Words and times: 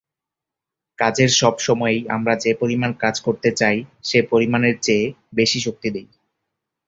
কাজেই 0.99 1.31
সব 1.39 1.55
সময়েই 1.59 2.01
আমরা 2.09 2.33
যে 2.35 2.51
পরিমাণ 2.53 2.91
কাজ 2.99 3.15
করতে 3.21 3.49
চাই 3.51 3.77
সে 4.03 4.19
পরিমাণের 4.31 4.75
চেয়ে 4.81 5.05
বেশি 5.35 5.59
শক্তি 5.59 5.89
দেই। 5.89 6.07